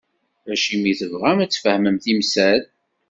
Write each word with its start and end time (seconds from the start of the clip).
Acimi 0.51 0.87
i 0.91 0.93
tebɣam, 0.99 1.39
a-tt-fehmem 1.43 1.97
temsal? 2.03 2.61